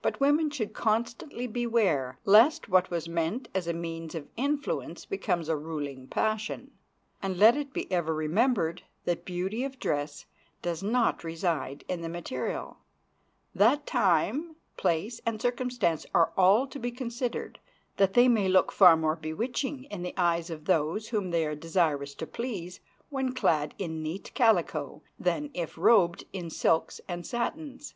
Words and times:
But 0.00 0.18
women 0.18 0.48
should 0.48 0.72
constantly 0.72 1.46
beware 1.46 2.18
lest 2.24 2.70
what 2.70 2.90
was 2.90 3.06
meant 3.06 3.48
as 3.54 3.66
a 3.68 3.74
means 3.74 4.14
of 4.14 4.28
influence 4.34 5.04
becomes 5.04 5.46
a 5.46 5.56
ruling 5.58 6.06
passion. 6.06 6.70
And 7.20 7.36
let 7.36 7.54
it 7.54 7.74
be 7.74 7.92
ever 7.92 8.14
remembered 8.14 8.80
that 9.04 9.26
beauty 9.26 9.62
of 9.62 9.78
dress 9.78 10.24
does 10.62 10.82
not 10.82 11.22
reside 11.22 11.84
in 11.86 12.00
the 12.00 12.08
material; 12.08 12.78
that 13.54 13.86
time, 13.86 14.56
place, 14.78 15.20
and 15.26 15.38
circumstances 15.38 16.06
are 16.14 16.32
all 16.34 16.66
to 16.68 16.78
be 16.78 16.90
considered; 16.90 17.60
that 17.98 18.14
they 18.14 18.26
may 18.26 18.48
look 18.48 18.72
far 18.72 18.96
more 18.96 19.16
bewitching 19.16 19.84
in 19.90 20.02
the 20.02 20.14
eyes 20.16 20.48
of 20.48 20.64
those 20.64 21.08
whom 21.08 21.30
they 21.30 21.44
are 21.44 21.54
desirous 21.54 22.14
to 22.14 22.26
please 22.26 22.80
when 23.10 23.34
clad 23.34 23.74
in 23.76 24.02
neat 24.02 24.32
calico 24.32 25.02
than 25.18 25.50
if 25.52 25.76
robed 25.76 26.24
in 26.32 26.48
silks 26.48 27.02
and 27.06 27.26
satins. 27.26 27.92